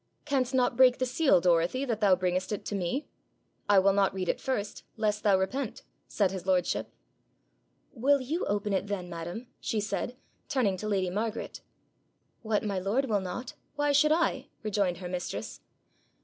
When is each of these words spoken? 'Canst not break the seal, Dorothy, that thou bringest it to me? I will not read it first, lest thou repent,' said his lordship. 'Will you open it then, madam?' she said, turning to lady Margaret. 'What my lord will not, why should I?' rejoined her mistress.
'Canst 0.25 0.55
not 0.55 0.75
break 0.75 0.97
the 0.97 1.05
seal, 1.05 1.39
Dorothy, 1.39 1.85
that 1.85 2.01
thou 2.01 2.15
bringest 2.15 2.51
it 2.51 2.65
to 2.65 2.73
me? 2.73 3.07
I 3.69 3.77
will 3.77 3.93
not 3.93 4.15
read 4.15 4.29
it 4.29 4.41
first, 4.41 4.83
lest 4.97 5.21
thou 5.21 5.37
repent,' 5.37 5.83
said 6.07 6.31
his 6.31 6.47
lordship. 6.47 6.91
'Will 7.93 8.19
you 8.19 8.43
open 8.47 8.73
it 8.73 8.87
then, 8.87 9.11
madam?' 9.11 9.45
she 9.59 9.79
said, 9.79 10.17
turning 10.49 10.75
to 10.77 10.87
lady 10.87 11.11
Margaret. 11.11 11.61
'What 12.41 12.63
my 12.63 12.79
lord 12.79 13.05
will 13.09 13.21
not, 13.21 13.53
why 13.75 13.91
should 13.91 14.11
I?' 14.11 14.47
rejoined 14.63 14.97
her 14.97 15.07
mistress. 15.07 15.61